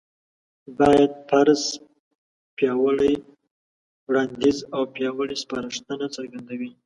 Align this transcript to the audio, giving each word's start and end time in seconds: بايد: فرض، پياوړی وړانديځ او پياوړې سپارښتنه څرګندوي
بايد: 0.79 1.11
فرض، 1.29 1.61
پياوړی 2.57 3.13
وړانديځ 4.07 4.57
او 4.75 4.81
پياوړې 4.93 5.35
سپارښتنه 5.43 6.05
څرګندوي 6.15 6.71